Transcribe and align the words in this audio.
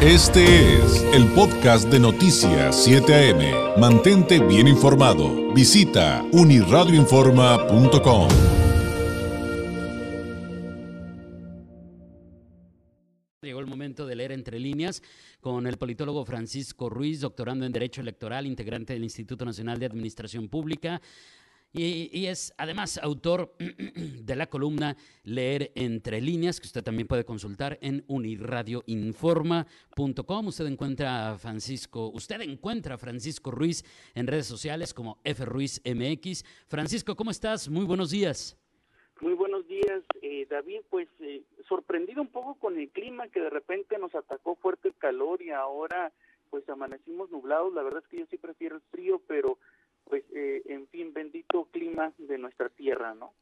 Este 0.00 0.76
es 0.76 1.02
el 1.12 1.26
podcast 1.32 1.88
de 1.88 1.98
Noticias 1.98 2.84
7 2.84 3.32
AM. 3.32 3.80
Mantente 3.80 4.38
bien 4.38 4.68
informado. 4.68 5.52
Visita 5.52 6.24
uniradioinforma.com. 6.30 8.28
Llegó 13.42 13.58
el 13.58 13.66
momento 13.66 14.06
de 14.06 14.14
leer 14.14 14.30
entre 14.30 14.60
líneas 14.60 15.02
con 15.40 15.66
el 15.66 15.76
politólogo 15.78 16.24
Francisco 16.24 16.88
Ruiz, 16.88 17.18
doctorando 17.18 17.66
en 17.66 17.72
Derecho 17.72 18.00
Electoral, 18.00 18.46
integrante 18.46 18.92
del 18.92 19.02
Instituto 19.02 19.44
Nacional 19.44 19.80
de 19.80 19.86
Administración 19.86 20.48
Pública. 20.48 21.02
Y, 21.72 22.26
es 22.26 22.52
además 22.56 22.98
autor 23.02 23.52
de 23.58 24.36
la 24.36 24.46
columna 24.46 24.96
Leer 25.24 25.72
entre 25.74 26.22
líneas, 26.22 26.60
que 26.60 26.66
usted 26.66 26.82
también 26.82 27.06
puede 27.06 27.26
consultar 27.26 27.78
en 27.82 28.04
uniradioinforma.com. 28.08 30.46
Usted 30.46 30.66
encuentra 30.66 31.32
a 31.32 31.38
Francisco, 31.38 32.08
usted 32.08 32.40
encuentra 32.40 32.94
a 32.94 32.98
Francisco 32.98 33.50
Ruiz 33.50 33.84
en 34.14 34.26
redes 34.26 34.46
sociales 34.46 34.94
como 34.94 35.18
FRuizMX. 35.24 36.44
Francisco, 36.66 37.14
¿cómo 37.14 37.30
estás? 37.30 37.68
Muy 37.68 37.84
buenos 37.84 38.10
días. 38.10 38.56
Muy 39.20 39.34
buenos 39.34 39.66
días, 39.66 40.02
eh, 40.22 40.46
David. 40.48 40.80
Pues 40.88 41.08
eh, 41.20 41.42
sorprendido 41.68 42.22
un 42.22 42.28
poco 42.28 42.54
con 42.54 42.78
el 42.78 42.88
clima 42.88 43.28
que 43.28 43.40
de 43.40 43.50
repente 43.50 43.98
nos 43.98 44.14
atacó 44.14 44.56
fuerte 44.56 44.88
el 44.88 44.94
calor 44.94 45.42
y 45.42 45.50
ahora 45.50 46.14
pues 46.48 46.66
amanecimos 46.68 47.30
nublados. 47.30 47.74
La 47.74 47.82
verdad 47.82 48.02
es 48.02 48.08
que 48.08 48.20
yo 48.20 48.26
sí 48.30 48.38
prefiero 48.38 48.76
el 48.76 48.82
frío, 48.90 49.20
pero 49.26 49.58
pues, 50.08 50.24
eh, 50.34 50.62
en 50.66 50.86
fin, 50.88 51.12
bendito 51.12 51.68
clima 51.70 52.12
de 52.16 52.38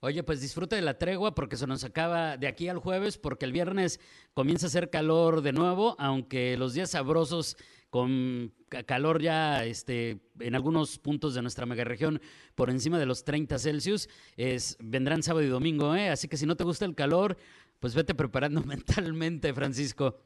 Oye, 0.01 0.23
pues 0.23 0.41
disfruta 0.41 0.77
de 0.77 0.83
la 0.83 0.99
tregua 0.99 1.35
porque 1.35 1.57
se 1.57 1.67
nos 1.67 1.85
acaba 1.85 2.37
de 2.37 2.47
aquí 2.47 2.69
al 2.69 2.79
jueves, 2.79 3.19
porque 3.19 3.45
el 3.45 3.53
viernes 3.53 4.01
comienza 4.35 4.67
a 4.67 4.69
hacer 4.69 4.91
calor 4.91 5.43
de 5.43 5.53
nuevo, 5.53 5.97
aunque 5.99 6.57
los 6.57 6.75
días 6.75 6.91
sabrosos 6.91 7.57
con 7.91 8.53
calor 8.87 9.23
ya 9.23 9.65
este, 9.65 10.19
en 10.41 10.55
algunos 10.55 10.99
puntos 10.99 11.35
de 11.35 11.43
nuestra 11.43 11.67
megaregión 11.67 12.21
por 12.55 12.69
encima 12.69 12.99
de 12.99 13.07
los 13.07 13.25
30 13.25 13.59
Celsius, 13.59 14.09
es, 14.37 14.77
vendrán 14.81 15.23
sábado 15.23 15.47
y 15.47 15.49
domingo, 15.49 15.95
¿eh? 15.95 16.11
Así 16.11 16.29
que 16.29 16.37
si 16.37 16.47
no 16.47 16.57
te 16.57 16.65
gusta 16.65 16.85
el 16.85 16.95
calor, 16.95 17.37
pues 17.81 17.95
vete 17.95 18.15
preparando 18.15 18.61
mentalmente, 18.65 19.55
Francisco. 19.55 20.19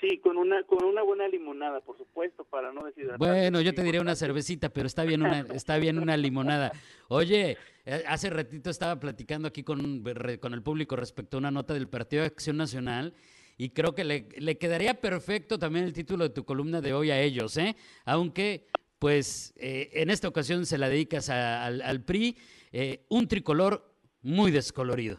Sí, 0.00 0.18
con 0.18 0.36
una 0.38 0.62
con 0.64 0.84
una 0.84 1.02
buena 1.02 1.28
limonada, 1.28 1.80
por 1.80 1.98
supuesto, 1.98 2.44
para 2.44 2.72
no 2.72 2.84
decir. 2.84 3.10
Bueno, 3.18 3.60
yo 3.60 3.74
te 3.74 3.82
diría 3.82 4.00
una 4.00 4.14
cervecita, 4.14 4.70
pero 4.70 4.86
está 4.86 5.04
bien 5.04 5.22
una 5.22 5.40
está 5.40 5.78
bien 5.78 5.98
una 5.98 6.16
limonada. 6.16 6.72
Oye, 7.08 7.58
hace 8.06 8.30
ratito 8.30 8.70
estaba 8.70 8.98
platicando 9.00 9.48
aquí 9.48 9.62
con, 9.62 10.04
con 10.40 10.54
el 10.54 10.62
público 10.62 10.96
respecto 10.96 11.36
a 11.36 11.40
una 11.40 11.50
nota 11.50 11.74
del 11.74 11.88
Partido 11.88 12.22
de 12.22 12.28
Acción 12.28 12.56
Nacional 12.56 13.14
y 13.56 13.70
creo 13.70 13.94
que 13.94 14.04
le, 14.04 14.56
quedaría 14.58 14.94
perfecto 15.00 15.58
también 15.58 15.84
el 15.84 15.92
título 15.92 16.24
de 16.24 16.34
tu 16.34 16.44
columna 16.44 16.80
de 16.80 16.94
hoy 16.94 17.10
a 17.10 17.20
ellos, 17.20 17.56
¿eh? 17.58 17.76
Aunque 18.06 18.66
pues 18.98 19.52
eh, 19.56 19.90
en 19.92 20.10
esta 20.10 20.28
ocasión 20.28 20.66
se 20.66 20.78
la 20.78 20.88
dedicas 20.88 21.28
al, 21.30 22.04
PRI, 22.04 22.36
eh, 22.72 23.04
un 23.08 23.28
tricolor 23.28 23.84
muy 24.22 24.50
descolorido. 24.50 25.18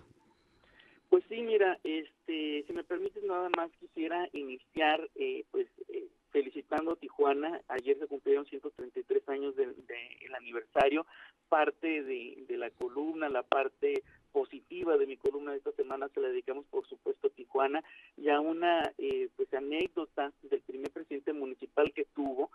Pues 1.09 1.23
sí, 1.29 1.41
mira, 1.41 1.77
este, 1.83 2.63
si 2.65 2.73
me 2.73 2.83
permites 2.83 3.23
nada 3.23 3.49
más 3.57 3.69
quisiera 3.79 4.27
iniciar, 4.33 5.07
eh, 5.15 5.43
pues, 5.51 5.67
eh, 5.89 6.07
felicitando 6.31 6.91
a 6.91 6.95
Tijuana. 6.95 7.61
Ayer 7.67 7.97
se 7.99 8.07
cumplieron 8.07 8.45
133 8.45 9.27
años 9.29 9.55
del 9.55 9.75
aniversario. 10.35 11.05
Parte 11.49 12.03
de, 12.03 12.45
la 12.57 12.69
columna, 12.71 13.29
la 13.29 13.43
parte 13.43 14.03
positiva 14.31 14.97
de 14.97 15.07
mi 15.07 15.17
columna 15.17 15.51
de 15.51 15.57
esta 15.57 15.71
semana 15.73 16.07
se 16.09 16.21
la 16.21 16.29
dedicamos, 16.29 16.65
por 16.65 16.87
supuesto, 16.87 17.27
a 17.27 17.31
Tijuana 17.31 17.83
y 18.17 18.29
a 18.29 18.39
una, 18.39 18.93
eh, 18.97 19.29
pues, 19.35 19.53
anécdota 19.53 20.31
del 20.43 20.61
primer 20.61 20.91
presidente 20.91 21.33
municipal 21.33 21.91
que 21.93 22.05
tuvo, 22.15 22.49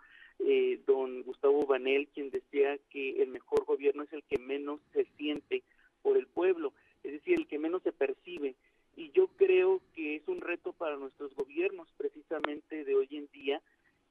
don 0.85 1.23
Gustavo 1.23 1.65
Banel, 1.65 2.07
quien 2.13 2.29
decía 2.29 2.77
que 2.89 3.21
el 3.21 3.29
mejor 3.29 3.65
gobierno 3.65 4.03
es 4.03 4.13
el 4.13 4.23
que 4.23 4.37
menos 4.37 4.79
se 4.93 5.05
siente 5.17 5.63
por 6.01 6.15
el 6.17 6.27
pueblo 6.27 6.73
es 7.07 7.13
decir, 7.13 7.39
el 7.39 7.47
que 7.47 7.59
menos 7.59 7.81
se 7.83 7.91
percibe. 7.91 8.55
Y 8.95 9.11
yo 9.11 9.27
creo 9.37 9.81
que 9.95 10.15
es 10.15 10.27
un 10.27 10.41
reto 10.41 10.73
para 10.73 10.97
nuestros 10.97 11.33
gobiernos 11.35 11.87
precisamente 11.97 12.83
de 12.83 12.95
hoy 12.95 13.07
en 13.11 13.29
día 13.31 13.61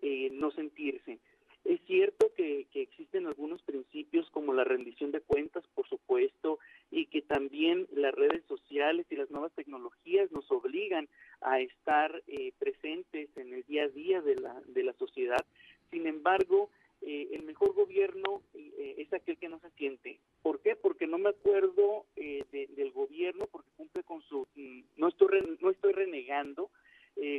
eh, 0.01 0.31
no 0.33 0.51
sentirse. 0.51 1.19
Es 1.65 1.81
cierto 1.87 2.33
que, 2.37 2.67
que, 2.73 2.83
existen 2.83 3.27
algunos 3.27 3.61
principios 3.63 4.31
como 4.31 4.55
la 4.55 4.63
rendición 4.63 5.11
de 5.11 5.21
cuentas, 5.21 5.65
por 5.75 5.89
supuesto, 5.89 6.61
y 6.93 7.07
que 7.07 7.23
también 7.23 7.89
las 7.93 8.06
redes 8.17 8.45
sociales 8.47 9.07
y 9.11 9.17
las 9.17 9.31
nuevas 9.31 9.53
tecnologías 9.53 10.33
nos 10.33 10.51
obligan 10.51 11.09
a 11.41 11.61
estar 11.61 12.23
eh, 12.27 12.53
presentes 12.59 13.29
en 13.37 13.55
el 13.55 13.63
día 13.65 13.85
a 13.85 13.89
día 13.89 14.21
de 14.21 14.35
la, 14.37 14.61
de 14.67 14.83
la 14.83 14.93
sociedad. 14.95 15.45
Sin 15.91 16.07
embargo, 16.07 16.71
eh, 17.03 17.29
el 17.33 17.43
mejor 17.45 17.75
gobierno 17.75 18.43
eh, 18.55 18.97
es 18.99 19.13
aquel 19.13 19.37
que 19.39 19.49
no 19.49 19.61
se 19.61 19.71
siente. 19.73 20.19
¿Por 20.43 20.61
qué? 20.61 20.77
Porque 20.77 21.07
no 21.07 21.19
me 21.19 21.31
acuerdo 21.31 22.07
eh, 22.17 22.43
del 22.51 22.91
gobierno, 22.93 23.47
porque 23.47 23.71
cumple 23.77 24.03
con 24.03 24.23
su, 24.23 24.47
mm, 24.55 24.81
no 24.97 25.09
estoy, 25.09 25.57
no 25.61 25.71
estoy 25.71 25.93
renegando, 25.93 26.71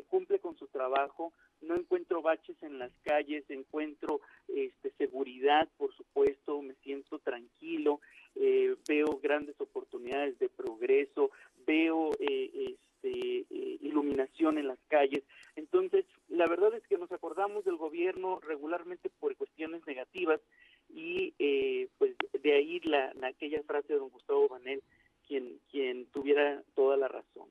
cumple 0.07 0.39
con 0.39 0.57
su 0.57 0.65
trabajo, 0.67 1.33
no 1.61 1.75
encuentro 1.75 2.21
baches 2.21 2.61
en 2.61 2.79
las 2.79 2.91
calles, 3.03 3.43
encuentro 3.49 4.21
este, 4.47 4.91
seguridad, 4.97 5.67
por 5.77 5.93
supuesto, 5.95 6.61
me 6.61 6.75
siento 6.75 7.19
tranquilo, 7.19 7.99
veo 8.87 9.19
grandes 9.21 9.59
oportunidades 9.59 10.37
de 10.39 10.49
progreso, 10.49 11.31
veo 11.65 12.11
este, 12.19 13.45
iluminación 13.81 14.57
en 14.57 14.67
las 14.67 14.79
calles. 14.87 15.23
Entonces, 15.55 16.05
la 16.29 16.47
verdad 16.47 16.73
es 16.75 16.85
que 16.87 16.97
nos 16.97 17.11
acordamos 17.11 17.65
del 17.65 17.77
gobierno 17.77 18.39
regularmente 18.41 19.09
por 19.19 19.35
cuestiones 19.35 19.85
negativas 19.87 20.39
y 20.89 21.33
eh, 21.39 21.89
pues 21.97 22.15
de 22.41 22.53
ahí 22.53 22.79
la, 22.81 23.13
aquella 23.23 23.61
frase 23.63 23.93
de 23.93 23.99
don 23.99 24.09
Gustavo 24.09 24.47
Banel, 24.47 24.81
quien, 25.27 25.59
quien 25.69 26.05
tuviera 26.07 26.63
toda 26.75 26.97
la 26.97 27.07
razón. 27.07 27.49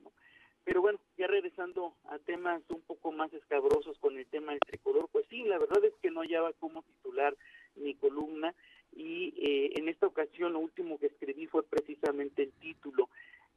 Pero 0.66 0.82
bueno, 0.82 0.99
ya 1.16 1.27
regresando 1.27 1.94
a 2.10 2.19
temas 2.19 2.60
un 2.69 2.82
poco 2.82 3.10
más 3.12 3.32
escabrosos 3.32 3.97
con 4.00 4.19
el 4.19 4.27
tema 4.27 4.53
del 4.53 4.60
tricolor, 4.60 5.09
pues 5.10 5.25
sí, 5.31 5.44
la 5.44 5.56
verdad 5.56 5.82
es 5.82 5.94
que 6.03 6.10
no 6.10 6.21
hallaba 6.21 6.53
cómo 6.60 6.82
titular 6.82 7.34
mi 7.77 7.94
columna 7.94 8.54
y 8.94 9.32
eh, 9.38 9.72
en 9.77 9.88
esta 9.88 10.06
ocasión 10.06 10.53
lo 10.53 10.59
último 10.59 10.99
que 10.99 11.06
escribí 11.06 11.47
fue 11.47 11.62
precisamente 11.62 12.43
el 12.43 12.53
título. 12.53 13.09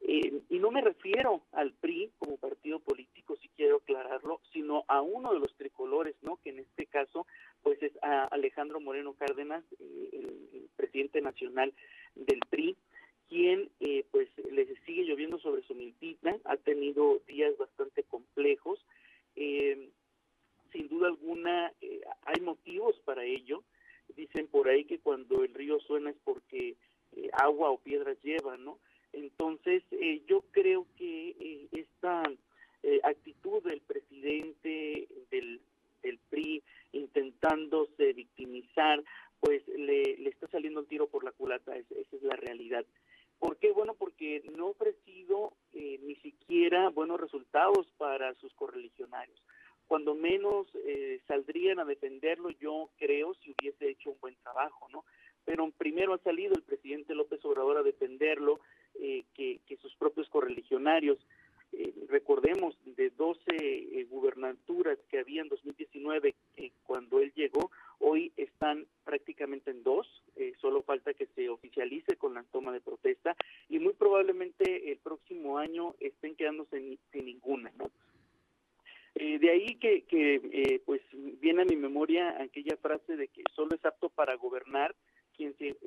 Eh, 0.02 0.40
y 0.48 0.58
no 0.58 0.70
me 0.70 0.80
refiero 0.80 1.42
al 1.52 1.72
PRI 1.72 2.10
como 2.18 2.38
partido 2.38 2.80
político, 2.80 3.36
si 3.36 3.48
quiero 3.50 3.76
aclararlo, 3.76 4.40
sino 4.52 4.84
a 4.88 5.02
uno 5.02 5.32
de 5.34 5.40
los 5.40 5.54
tricolores, 5.56 6.16
¿no? 6.22 6.38
Que 6.38 6.50
en 6.50 6.60
este 6.60 6.86
caso, 6.86 7.26
pues 7.62 7.82
es 7.82 7.92
a 8.02 8.24
Alejandro 8.24 8.80
Moreno 8.80 9.12
Cárdenas, 9.14 9.62
eh, 9.78 10.08
el, 10.12 10.70
presidente 10.76 11.20
nacional 11.20 11.74
del 12.14 12.40
PRI, 12.48 12.74
quien 13.28 13.70
eh, 13.80 14.06
pues 14.10 14.28
les 14.50 14.66
sigue 14.86 15.04
lloviendo 15.04 15.38
sobre 15.38 15.62
su 15.62 15.74
milpita, 15.74 16.36
ha 16.44 16.56
tenido 16.56 17.20
días 17.28 17.56
bastante 17.58 18.02
complejos. 18.04 18.84
sin 19.34 20.88
duda 20.88 21.08
alguna, 21.08 21.72
hay 22.22 22.40
motivos 22.40 22.89
para 23.00 23.24
ello. 23.24 23.62
Dicen 24.16 24.46
por 24.48 24.68
ahí 24.68 24.84
que 24.84 24.98
cuando 24.98 25.44
el 25.44 25.54
río 25.54 25.78
suena 25.80 26.10
es 26.10 26.16
porque 26.24 26.76
agua 27.32 27.70
o 27.70 27.78
piedras 27.78 28.16
lleva, 28.22 28.56
¿no? 28.56 28.78
Entonces, 29.12 29.82
eh, 29.90 30.22
yo 30.28 30.42
creo 30.52 30.86
que 30.96 31.30
eh, 31.30 31.68
esta 31.72 32.22
eh, 32.82 33.00
actitud 33.02 33.62
del 33.62 33.80
presidente 33.80 35.08
del, 35.30 35.60
del 36.02 36.18
PRI 36.30 36.62
intentándose 36.92 38.12
victimizar, 38.12 39.02
pues 39.40 39.66
le, 39.68 40.16
le, 40.18 40.30
está 40.30 40.48
saliendo 40.48 40.80
el 40.80 40.86
tiro 40.86 41.08
por 41.08 41.24
la 41.24 41.32
culata, 41.32 41.76
esa 41.76 42.16
es 42.16 42.22
la 42.22 42.36
realidad. 42.36 42.84
¿Por 43.38 43.56
qué? 43.56 43.72
Bueno, 43.72 43.94
porque 43.94 44.42
no 44.54 44.66
ha 44.66 44.70
ofrecido 44.70 45.54
ni 45.72 46.14
siquiera 46.16 46.90
buenos 46.90 47.18
resultados 47.18 47.86
para 47.96 48.34
sus 48.34 48.52
correligionarios. 48.52 49.40
Cuando 49.90 50.14
menos 50.14 50.68
saldrían 51.26 51.80
a 51.80 51.84
defenderlo, 51.84 52.50
yo 52.50 52.90
creo, 52.96 53.34
si 53.42 53.50
hubiese 53.50 53.88
hecho 53.88 54.10
un 54.10 54.20
buen 54.20 54.36
trabajo, 54.36 54.88
¿no? 54.92 55.04
Pero 55.44 55.68
primero 55.76 56.14
ha 56.14 56.18
salido 56.18 56.54
el 56.54 56.62
presidente 56.62 57.12
López 57.12 57.44
Obrador 57.44 57.78
a 57.78 57.82
defenderlo, 57.82 58.60
eh, 59.00 59.24
que, 59.34 59.58
sus 59.82 59.92
propios 59.96 60.28
correligionarios. 60.28 61.18
Eh, 61.72 61.92
recordemos 62.08 62.76
de 62.84 63.10
12 63.10 63.40
eh, 63.48 64.06
gubernaturas 64.10 64.96
que 65.08 65.18
había 65.18 65.42
en 65.42 65.48
2019 65.48 66.36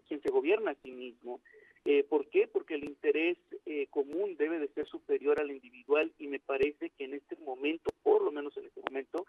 quien 0.08 0.22
se 0.22 0.32
gobierna 0.32 0.72
a 0.72 0.78
sí 0.84 0.92
mismo. 0.92 1.40
Eh, 1.86 2.04
¿Por 2.04 2.28
qué? 2.28 2.48
Porque 2.48 2.76
el 2.76 2.86
interés 2.86 3.38
eh, 3.66 3.88
común 3.90 4.38
debe 4.38 4.58
de 4.60 4.70
ser 4.70 4.88
superior 4.88 5.40
al 5.40 5.52
individual 5.52 6.14
y 6.18 6.28
me 6.28 6.40
parece 6.40 6.92
que 6.92 7.04
en 7.04 7.14
este 7.14 7.36
momento, 7.38 7.92
por 8.04 8.22
lo 8.22 8.32
menos 8.32 8.56
en 8.56 8.66
este 8.66 8.82
momento, 8.82 9.26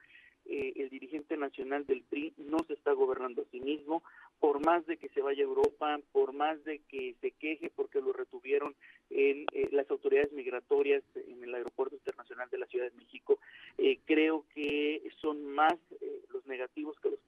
eh, 0.47 0.75
el 0.77 0.91
dirigente 0.91 1.39
nacional 1.39 1.87
del 1.87 2.03
PRI 2.03 2.35
no 2.37 2.59
se 2.67 2.75
está 2.75 2.93
gobernando 2.93 3.43
a 3.43 3.51
sí 3.51 3.61
mismo, 3.61 4.03
por 4.41 4.65
más 4.65 4.85
de 4.87 4.99
que 4.99 5.09
se 5.09 5.23
vaya 5.23 5.43
a 5.43 5.47
Europa, 5.47 5.99
por 6.13 6.35
más 6.35 6.63
de 6.65 6.81
que 6.81 7.15
se 7.23 7.31
queje 7.31 7.71
porque 7.75 8.03
lo 8.03 8.13
retuvieron 8.13 8.75
en 9.09 9.47
eh, 9.53 9.69
las 9.73 9.91
autoridades 9.91 10.33
migratorias 10.33 11.03
en 11.15 11.43
el 11.43 11.55
Aeropuerto 11.55 11.97
Internacional 11.97 12.51
de 12.51 12.59
la 12.59 12.67
Ciudad 12.67 12.91
de 12.91 12.99
México, 12.99 13.39
eh, 13.79 14.01
creo 14.05 14.45
que 14.55 15.03
son 15.23 15.47
más 15.47 15.79
los 16.31 16.45
negativos 16.47 16.99
que 17.01 17.11
los 17.11 17.21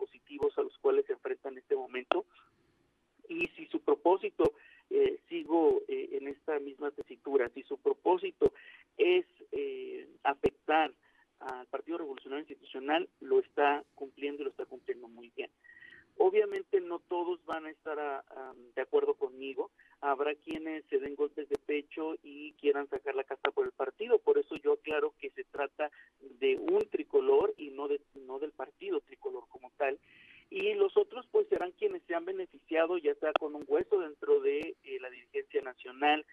van 17.66 17.68
a 17.68 17.70
estar 17.70 18.24
de 18.74 18.82
acuerdo 18.82 19.14
conmigo. 19.14 19.70
Habrá 20.00 20.34
quienes 20.34 20.84
se 20.86 20.98
den 20.98 21.16
golpes 21.16 21.48
de 21.48 21.56
pecho 21.58 22.14
y 22.22 22.52
quieran 22.54 22.88
sacar 22.88 23.14
la 23.14 23.24
casta 23.24 23.50
por 23.50 23.66
el 23.66 23.72
partido. 23.72 24.18
Por 24.18 24.38
eso 24.38 24.56
yo 24.56 24.74
aclaro 24.74 25.14
que 25.18 25.30
se 25.30 25.44
trata 25.44 25.90
de 26.20 26.56
un 26.56 26.88
tricolor 26.90 27.54
y 27.56 27.70
no, 27.70 27.88
de, 27.88 28.00
no 28.14 28.38
del 28.38 28.52
partido 28.52 29.00
tricolor 29.00 29.44
como 29.48 29.72
tal. 29.76 29.98
Y 30.48 30.74
los 30.74 30.96
otros 30.96 31.26
pues 31.32 31.48
serán 31.48 31.72
quienes 31.72 32.02
se 32.04 32.14
han 32.14 32.24
beneficiado 32.24 32.98
ya 32.98 33.14
sea 33.16 33.32
con 33.32 33.56
un 33.56 33.64
hueso 33.66 33.98
dentro 33.98 34.40
de 34.40 34.76
eh, 34.84 34.98
la 35.00 35.10
dirigencia 35.10 35.60
nacional, 35.62 36.24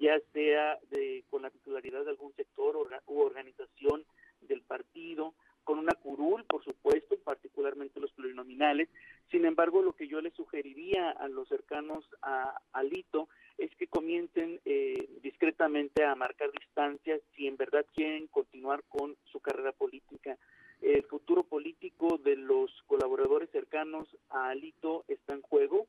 ya 0.00 0.18
sea 0.32 0.78
de, 0.90 1.24
con 1.30 1.42
la 1.42 1.50
titularidad 1.50 2.04
de 2.04 2.10
algún 2.10 2.34
sector 2.34 2.76
u 3.06 3.20
organización 3.20 4.04
del 4.40 4.62
partido, 4.62 5.34
con 5.62 5.78
una 5.78 5.94
curul, 5.94 6.44
por 6.46 6.64
supuesto, 6.64 7.16
particularmente 7.22 8.00
los 8.00 8.10
plurinominales. 8.12 8.88
Sin 9.30 9.44
embargo, 9.44 9.82
lo 9.82 9.92
que 9.92 10.08
yo 10.08 10.20
le 10.20 10.30
sugeriría 10.32 11.10
a 11.10 11.28
los 11.28 11.48
cercanos 11.48 12.04
a 12.22 12.58
Alito 12.72 13.28
es 13.58 13.74
que 13.76 13.86
comiencen 13.86 14.60
eh, 14.64 15.08
discretamente 15.22 16.04
a 16.04 16.14
marcar 16.14 16.50
distancias 16.50 17.20
si 17.36 17.46
en 17.46 17.56
verdad 17.56 17.86
quieren 17.94 18.26
continuar 18.26 18.82
con 18.88 19.16
su 19.30 19.40
carrera 19.40 19.72
política. 19.72 20.36
El 20.80 21.04
futuro 21.04 21.44
político 21.44 22.18
de 22.18 22.36
los 22.36 22.70
colaboradores 22.86 23.50
cercanos 23.50 24.08
a 24.30 24.48
Alito 24.48 25.04
está 25.08 25.34
en 25.34 25.42
juego 25.42 25.86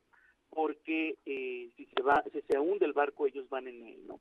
porque 0.50 1.16
eh, 1.24 1.70
si 1.76 1.86
se 1.86 2.02
va, 2.02 2.22
si 2.32 2.42
se 2.42 2.58
hunde 2.58 2.84
el 2.84 2.92
barco, 2.92 3.26
ellos 3.26 3.48
van 3.48 3.68
en 3.68 3.86
él, 3.86 4.06
¿no? 4.06 4.20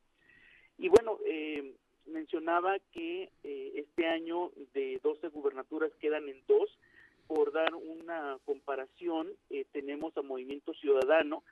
Y 0.77 0.89
bueno, 0.89 1.19
eh, 1.25 1.75
mencionaba 2.07 2.77
que 2.91 3.29
eh, 3.43 3.71
este 3.75 4.07
año 4.07 4.51
de 4.73 4.99
12 5.03 5.27
gubernaturas 5.29 5.91
quedan 5.99 6.27
en 6.29 6.41
dos. 6.47 6.69
Por 7.27 7.53
dar 7.53 7.73
una 7.75 8.37
comparación, 8.45 9.29
eh, 9.49 9.65
tenemos 9.71 10.17
a 10.17 10.21
Movimiento 10.41 10.73
Ciudadano, 10.73 11.43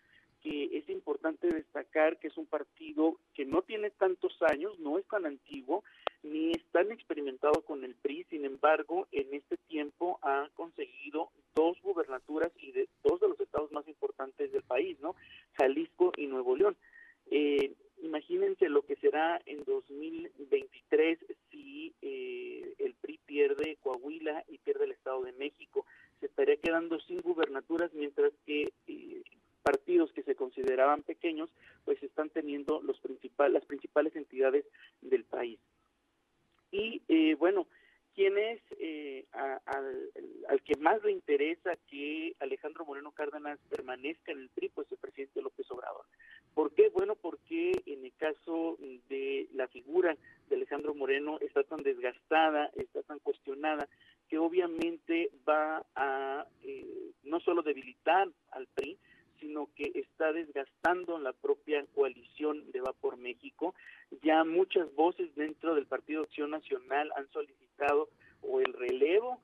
que 0.41 0.77
es 0.77 0.89
importante 0.89 1.47
destacar 1.47 2.17
que 2.17 2.29
es 2.29 2.37
un 2.37 2.47
partido 2.47 3.17
que 3.35 3.45
no 3.45 3.61
tiene 3.61 3.91
tantos 3.91 4.35
años, 4.41 4.79
no 4.79 4.97
es 4.97 5.05
tan 5.07 5.27
antiguo, 5.27 5.83
ni 6.23 6.51
es 6.51 6.63
tan 6.71 6.91
experimentado 6.91 7.61
con 7.61 7.83
el 7.83 7.93
PRI, 7.93 8.25
sin 8.31 8.45
embargo, 8.45 9.07
en 9.11 9.31
este 9.33 9.57
tiempo 9.67 10.17
ha 10.23 10.49
conseguido 10.55 11.29
dos 11.53 11.79
gubernaturas 11.83 12.51
y 12.57 12.71
de 12.71 12.89
dos 13.03 13.19
de 13.19 13.27
los 13.27 13.39
estados 13.39 13.71
más 13.71 13.87
importantes 13.87 14.51
del 14.51 14.63
país, 14.63 14.99
¿no? 15.01 15.15
Jalisco 15.53 16.11
y 16.17 16.25
Nuevo 16.25 16.55
León. 16.55 16.75
Eh, 17.29 17.73
imagínense 18.01 18.69
lo 18.69 18.81
que 18.81 18.95
será 18.95 19.39
en 19.45 19.63
2023 19.65 21.19
si 21.51 21.93
eh, 22.01 22.73
el 22.79 22.95
PRI 22.95 23.19
pierde 23.25 23.77
Coahuila 23.83 24.43
y 24.47 24.57
pierde 24.57 24.85
el 24.85 24.91
Estado 24.91 25.21
de 25.21 25.33
México. 25.33 25.85
Se 26.19 26.25
estaría 26.25 26.57
quedando 26.57 26.99
sin 27.01 27.21
gubernaturas 27.21 27.93
mientras 27.93 28.33
que 28.45 28.73
eh, 28.87 29.23
partidos 29.61 30.11
que 30.13 30.23
se 30.23 30.35
consideraban 30.35 31.03
pequeños 31.03 31.49
pues 31.85 32.01
están 32.03 32.29
teniendo 32.29 32.81
los 32.81 32.99
principal, 32.99 33.53
las 33.53 33.65
principales 33.65 34.15
entidades 34.15 34.65
del 35.01 35.23
país. 35.25 35.59
Y 36.71 37.01
eh, 37.07 37.35
bueno, 37.35 37.67
¿quién 38.15 38.37
es 38.37 38.61
al, 40.49 40.61
que 40.61 40.75
más 40.77 41.03
le 41.03 41.11
interesa 41.11 41.75
que 41.89 42.35
Alejandro 42.39 42.85
Moreno 42.85 43.11
Cárdenas 43.11 43.59
permanezca 43.69 44.31
en 44.31 44.39
el 44.39 44.49
PRI? 44.49 44.69
Pues 44.69 44.91
el 44.91 44.97
presidente 44.97 45.41
López 45.41 45.69
Obrador. 45.71 46.05
¿Por 46.53 46.73
qué? 46.73 46.89
Bueno, 46.89 47.15
porque 47.15 47.71
en 47.85 48.05
el 48.05 48.13
caso 48.15 48.77
de 49.07 49.47
la 49.53 49.67
figura 49.67 50.17
de 50.49 50.55
Alejandro 50.55 50.93
Moreno 50.93 51.37
está 51.39 51.63
tan 51.63 51.83
desgastada, 51.83 52.69
está 52.75 53.01
tan 53.03 53.19
cuestionada, 53.19 53.87
que 54.27 54.37
obviamente 54.37 55.31
va 55.47 55.85
a 55.95 56.45
eh, 56.63 57.11
no 57.23 57.39
solo 57.39 57.61
debilitar 57.61 58.27
al 58.51 58.67
PRI, 58.67 58.97
sino 59.39 59.69
que 59.75 59.91
está 59.95 60.33
desgastando 60.33 61.17
la 61.17 61.33
propia 61.33 61.85
coalición 61.95 62.71
de 62.71 62.81
Va 62.81 62.93
por 62.93 63.17
México. 63.17 63.73
Ya 64.21 64.43
muchas 64.43 64.93
voces 64.95 65.33
dentro 65.35 65.75
del 65.75 65.85
Partido 65.85 66.23
Acción 66.23 66.51
Nacional 66.51 67.11
han 67.15 67.29
solicitado 67.31 68.09
o 68.41 68.59
el 68.59 68.73
relevo 68.73 69.41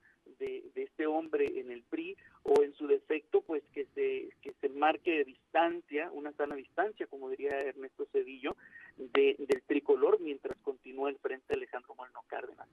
de, 0.74 0.82
este 0.82 1.06
hombre 1.06 1.60
en 1.60 1.70
el 1.70 1.82
PRI 1.82 2.16
o 2.42 2.62
en 2.62 2.72
su 2.74 2.86
defecto 2.86 3.40
pues 3.40 3.62
que 3.72 3.86
se 3.94 4.30
que 4.40 4.52
se 4.60 4.68
marque 4.68 5.24
distancia 5.24 6.10
una 6.12 6.32
sana 6.32 6.54
distancia 6.54 7.06
como 7.06 7.28
diría 7.28 7.58
Ernesto 7.58 8.06
Cedillo 8.12 8.56
de, 8.96 9.36
del 9.38 9.62
tricolor 9.62 10.20
mientras 10.20 10.56
continúa 10.58 11.10
el 11.10 11.18
frente 11.18 11.54
Alejandro 11.54 11.94
Moreno 11.94 12.22
Cárdenas. 12.28 12.68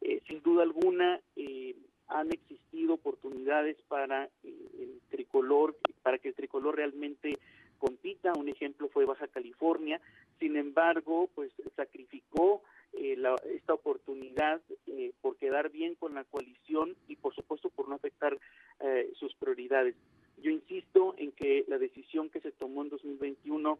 Eh, 0.00 0.20
sin 0.26 0.42
duda 0.42 0.64
alguna 0.64 1.20
eh, 1.36 1.76
han 2.08 2.32
existido 2.32 2.94
oportunidades 2.94 3.76
para 3.88 4.24
eh, 4.24 4.30
el 4.78 5.00
tricolor 5.10 5.76
para 6.02 6.18
que 6.18 6.28
el 6.28 6.34
tricolor 6.34 6.76
realmente 6.76 7.38
compita. 7.78 8.32
Un 8.32 8.48
ejemplo 8.48 8.88
fue 8.88 9.04
Baja 9.04 9.28
California. 9.28 10.00
Sin 10.38 10.56
embargo 10.56 11.30
pues 11.34 11.52
sacrificó 11.76 12.62
eh, 13.02 13.16
esta 13.52 13.74
oportunidad 13.74 14.60
eh, 14.86 15.12
por 15.20 15.36
quedar 15.36 15.70
bien 15.70 15.96
con 15.96 16.14
la 16.14 16.22
coalición 16.22 16.94
y 17.08 17.16
por 17.16 17.34
supuesto 17.34 17.68
por 17.68 17.88
no 17.88 17.96
afectar 17.96 18.38
eh, 18.78 19.10
sus 19.18 19.34
prioridades. 19.34 19.96
Yo 20.38 20.52
insisto 20.52 21.16
en 21.18 21.32
que 21.32 21.64
la 21.66 21.78
decisión 21.78 22.30
que 22.30 22.40
se 22.40 22.52
tomó 22.52 22.82
en 22.82 22.90
2021 22.90 23.78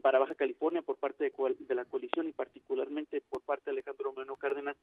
para 0.00 0.18
Baja 0.20 0.36
California 0.36 0.80
por 0.82 0.96
parte 0.96 1.24
de, 1.24 1.56
de, 1.58 1.74
la 1.74 1.84
coalición 1.84 2.28
y 2.28 2.32
particularmente 2.32 3.20
por 3.20 3.42
parte 3.42 3.64
de 3.66 3.72
Alejandro 3.72 4.12
Moreno 4.12 4.36
Cárdenas 4.36 4.76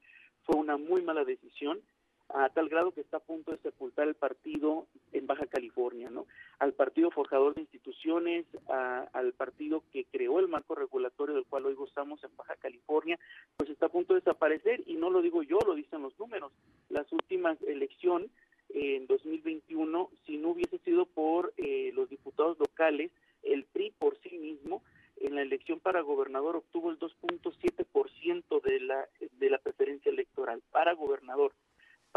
fue 0.43 0.57
una 0.57 0.77
muy 0.77 1.01
mala 1.01 1.23
decisión 1.23 1.81
a 2.29 2.49
tal 2.49 2.67
grado 2.67 2.91
que 2.91 3.01
está 3.01 3.17
a 3.17 3.21
punto 3.21 3.51
de 3.51 3.57
sepultar 3.59 4.07
el 4.07 4.15
partido 4.15 4.87
en 5.13 5.27
Baja 5.27 5.45
California, 5.45 6.09
¿no? 6.09 6.25
Al 6.59 6.73
partido 6.73 7.09
forjador 7.09 7.55
de 7.55 7.61
instituciones, 7.61 8.45
al 8.67 9.33
partido 9.33 9.83
que 9.93 10.05
creó 10.05 10.39
el 10.39 10.47
marco 10.47 10.75
regulatorio 10.75 11.35
del 11.35 11.45
cual 11.45 11.65
hoy 11.65 11.75
gozamos 11.75 12.21
en 12.23 12.35
Baja 12.35 12.55
California, 12.57 13.17
pues 13.55 13.69
está 13.69 13.85
a 13.85 13.89
punto 13.89 14.13
de 14.13 14.19
desaparecer 14.19 14.83
y 14.85 14.95
no 14.95 15.09
lo 15.09 15.21
digo 15.21 15.41
yo, 15.43 15.59
lo 15.65 15.75
dicen 15.75 16.01
los 16.01 16.17
números. 16.19 16.51
Las 16.89 17.11
últimas 17.13 17.61
elecciones 17.61 18.29
en 18.69 19.07
2021, 19.07 20.09
si 20.25 20.37
no 20.37 20.49
hubiese 20.49 20.79
sido 20.79 21.05
por 21.05 21.53
eh, 21.55 21.91
los 21.93 22.09
diputados 22.09 22.59
locales, 22.59 23.11
el 23.43 23.63
PRI 23.63 23.91
por 23.97 24.17
sí 24.19 24.37
mismo 24.37 24.83
en 25.21 25.35
la 25.35 25.41
elección 25.41 25.79
para 25.79 26.01
gobernador 26.01 26.57
obtuvo 26.57 26.91
el 26.91 26.99
2.7% 26.99 28.61
de 28.61 28.79
la 28.81 29.07
de 29.39 29.49
la 29.49 29.57
preferencia 29.57 30.11
electoral 30.11 30.61
para 30.71 30.93
gobernador. 30.93 31.53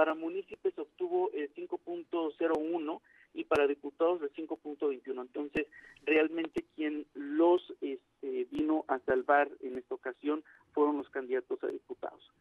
Para 0.01 0.15
municipios 0.15 0.79
obtuvo 0.79 1.31
el 1.35 1.53
5.01 1.55 3.01
y 3.35 3.45
para 3.45 3.67
diputados 3.67 4.23
el 4.23 4.33
5.21. 4.33 5.21
Entonces, 5.21 5.67
realmente 6.07 6.65
quien 6.75 7.05
los 7.13 7.61
este, 7.83 8.47
vino 8.51 8.87
a 8.89 8.99
salvar 9.01 9.51
en 9.61 9.77
esta 9.77 9.95
ocasión 9.95 10.43
fueron 10.73 10.97
los 10.97 11.11
candidatos 11.11 11.63
a 11.63 11.67
diputados. 11.67 12.33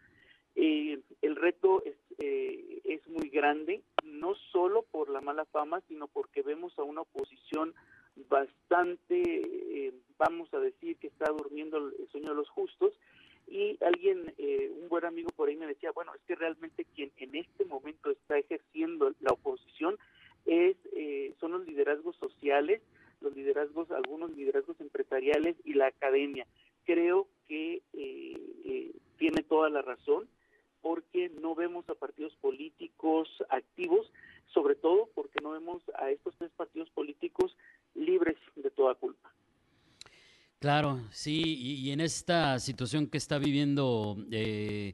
Eh, 0.55 1.01
el 1.21 1.35
reto 1.35 1.83
es, 1.83 1.97
eh, 2.19 2.79
es 2.85 3.05
muy 3.09 3.27
grande, 3.27 3.81
no 4.05 4.35
solo 4.53 4.83
por 4.83 5.09
la 5.09 5.19
mala 5.19 5.43
fama, 5.43 5.81
sino 5.89 6.07
porque 6.07 6.43
vemos 6.43 6.71
a 6.79 6.83
una 6.83 7.01
oposición 7.01 7.73
bastante, 8.29 9.21
eh, 9.21 9.93
vamos 10.17 10.47
a 10.53 10.59
decir, 10.59 10.95
que 10.95 11.07
está 11.07 11.29
durmiendo 11.29 11.77
el 11.77 12.07
sueño 12.09 12.29
de 12.29 12.35
los 12.35 12.47
justos 12.47 12.93
y 13.49 13.77
alguien, 13.83 14.33
eh, 14.37 14.71
un 14.81 14.89
buen 14.89 15.05
amigo 15.05 15.29
por 15.35 15.49
ahí 15.49 15.55
me 15.55 15.67
decía, 15.67 15.91
bueno, 15.91 16.13
es 16.13 16.21
que 16.27 16.35
realmente 16.35 16.85
quien 16.95 17.11
en 17.17 17.35
este 17.35 17.65
momento 17.65 18.11
está 18.11 18.37
ejerciendo 18.37 19.11
la 19.19 19.33
oposición 19.33 19.97
es 20.45 20.77
eh, 20.93 21.33
son 21.39 21.51
los 21.53 21.67
liderazgos 21.67 22.15
sociales, 22.17 22.81
los 23.21 23.35
liderazgos, 23.35 23.91
algunos 23.91 24.31
liderazgos 24.31 24.79
empresariales 24.79 25.55
y 25.65 25.73
la 25.73 25.87
academia. 25.87 26.45
Creo 26.85 27.27
que 27.47 27.81
eh, 27.93 28.91
tiene 29.17 29.43
toda 29.43 29.69
la 29.69 29.81
razón 29.81 30.29
porque 30.81 31.29
no 31.41 31.55
vemos 31.55 31.89
a 31.89 31.95
partidos 31.95 32.35
políticos 32.37 33.27
activos, 33.49 34.11
sobre 34.47 34.75
todo 34.75 35.09
porque 35.13 35.39
no 35.41 35.51
vemos 35.51 35.81
a 35.95 36.09
estos 36.11 36.35
tres 36.37 36.51
partidos 36.55 36.89
políticos 36.91 37.55
libres 37.95 38.37
de 38.55 38.69
toda 38.71 38.95
culpa. 38.95 39.33
Claro, 40.59 40.99
sí, 41.11 41.55
y, 41.57 41.89
en 41.91 42.01
esta 42.01 42.59
situación 42.59 43.07
que 43.07 43.17
está 43.17 43.37
viviendo 43.37 44.17
eh, 44.29 44.93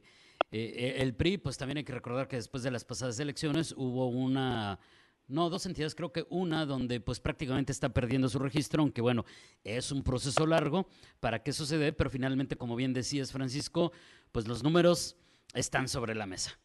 eh, 0.52 0.94
el 0.98 1.12
PRI, 1.12 1.38
pues 1.38 1.58
también 1.58 1.78
hay 1.78 1.84
que 1.84 1.92
recordar 1.92 2.28
que 2.28 2.36
después 2.36 2.62
de 2.62 2.70
las 2.70 2.84
pasadas 2.84 3.18
elecciones 3.18 3.74
hubo 3.76 4.06
una 4.06 4.78
No, 5.26 5.50
dos 5.50 5.66
entidades, 5.66 5.96
creo 5.96 6.12
que 6.12 6.24
una 6.30 6.66
donde 6.66 7.00
pues 7.00 7.18
prácticamente 7.18 7.72
está 7.72 7.88
perdiendo 7.88 8.28
su 8.28 8.38
registro, 8.38 8.80
aunque 8.80 9.00
bueno, 9.00 9.24
es 9.64 9.90
un 9.90 10.04
proceso 10.04 10.46
largo 10.46 10.86
para 11.18 11.42
que 11.42 11.50
dé, 11.50 11.92
pero 11.92 12.10
finalmente, 12.10 12.54
como 12.54 12.76
bien 12.76 12.92
decías, 12.92 13.32
Francisco, 13.32 13.90
pues 14.30 14.46
los 14.46 14.62
números 14.62 15.16
están 15.52 15.88
sobre 15.88 16.14
la 16.14 16.26
mesa. 16.26 16.60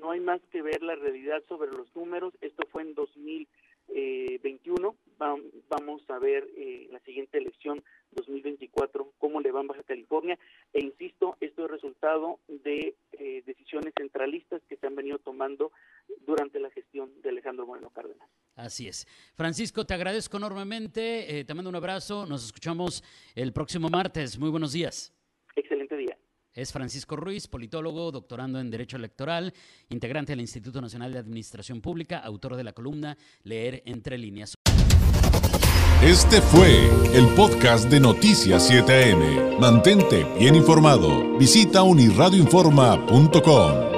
No 0.00 0.10
hay 0.10 0.20
más 0.20 0.40
que 0.50 0.62
ver 0.62 0.82
la 0.82 0.96
realidad 0.96 1.44
sobre 1.46 1.70
los 1.70 1.94
números. 1.94 2.34
Esto 2.40 2.66
fue 2.72 2.82
en 2.82 2.94
2021. 3.88 4.96
Vamos 5.18 6.02
a 6.08 6.18
ver 6.18 6.46
eh, 6.56 6.88
la 6.92 7.00
siguiente 7.00 7.38
elección 7.38 7.82
2024 8.12 9.12
cómo 9.18 9.40
le 9.40 9.50
va 9.50 9.60
en 9.60 9.66
Baja 9.66 9.82
California. 9.82 10.38
E 10.72 10.80
insisto, 10.80 11.36
esto 11.40 11.64
es 11.64 11.70
resultado 11.70 12.38
de 12.48 12.94
eh, 13.12 13.42
decisiones 13.46 13.92
centralistas 13.96 14.62
que 14.68 14.76
se 14.76 14.86
han 14.86 14.94
venido 14.94 15.18
tomando 15.18 15.72
durante 16.26 16.60
la 16.60 16.70
gestión 16.70 17.10
de 17.22 17.30
Alejandro 17.30 17.66
Moreno 17.66 17.90
Cárdenas. 17.90 18.28
Así 18.54 18.88
es. 18.88 19.06
Francisco, 19.34 19.84
te 19.84 19.94
agradezco 19.94 20.36
enormemente. 20.36 21.38
Eh, 21.38 21.44
te 21.44 21.54
mando 21.54 21.70
un 21.70 21.76
abrazo. 21.76 22.26
Nos 22.26 22.44
escuchamos 22.44 23.02
el 23.34 23.52
próximo 23.52 23.88
martes. 23.88 24.38
Muy 24.38 24.50
buenos 24.50 24.72
días. 24.72 25.17
Es 26.58 26.72
Francisco 26.72 27.14
Ruiz, 27.14 27.46
politólogo, 27.46 28.10
doctorando 28.10 28.58
en 28.58 28.68
Derecho 28.68 28.96
Electoral, 28.96 29.54
integrante 29.90 30.32
del 30.32 30.40
Instituto 30.40 30.80
Nacional 30.80 31.12
de 31.12 31.20
Administración 31.20 31.80
Pública, 31.80 32.18
autor 32.18 32.56
de 32.56 32.64
la 32.64 32.72
columna 32.72 33.16
Leer 33.44 33.84
entre 33.86 34.18
líneas. 34.18 34.54
Este 36.02 36.40
fue 36.40 36.90
el 37.14 37.28
podcast 37.36 37.88
de 37.88 38.00
Noticias 38.00 38.68
7am. 38.68 39.60
Mantente 39.60 40.26
bien 40.36 40.56
informado. 40.56 41.38
Visita 41.38 41.84
unirradioinforma.com. 41.84 43.97